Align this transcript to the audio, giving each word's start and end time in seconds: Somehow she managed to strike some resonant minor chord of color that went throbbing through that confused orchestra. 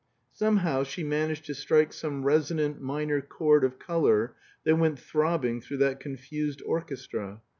Somehow 0.33 0.81
she 0.81 1.03
managed 1.03 1.45
to 1.45 1.53
strike 1.53 1.93
some 1.93 2.23
resonant 2.23 2.81
minor 2.81 3.21
chord 3.21 3.63
of 3.63 3.77
color 3.77 4.33
that 4.63 4.75
went 4.75 4.97
throbbing 4.97 5.61
through 5.61 5.77
that 5.77 5.99
confused 5.99 6.63
orchestra. 6.65 7.43